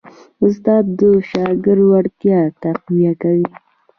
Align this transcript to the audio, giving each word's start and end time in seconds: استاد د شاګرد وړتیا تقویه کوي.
استاد 0.45 0.83
د 0.99 1.01
شاګرد 1.29 1.81
وړتیا 1.91 2.39
تقویه 2.63 3.13
کوي. 3.21 3.47